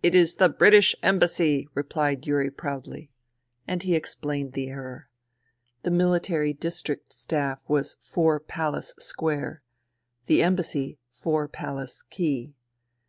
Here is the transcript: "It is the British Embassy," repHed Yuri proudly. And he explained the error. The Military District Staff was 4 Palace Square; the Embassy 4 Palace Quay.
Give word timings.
"It 0.00 0.14
is 0.14 0.36
the 0.36 0.48
British 0.48 0.94
Embassy," 1.02 1.68
repHed 1.74 2.24
Yuri 2.24 2.52
proudly. 2.52 3.10
And 3.66 3.82
he 3.82 3.96
explained 3.96 4.52
the 4.52 4.68
error. 4.68 5.08
The 5.82 5.90
Military 5.90 6.52
District 6.52 7.12
Staff 7.12 7.68
was 7.68 7.96
4 7.98 8.38
Palace 8.38 8.94
Square; 9.00 9.64
the 10.26 10.40
Embassy 10.40 10.98
4 11.10 11.48
Palace 11.48 12.02
Quay. 12.08 12.54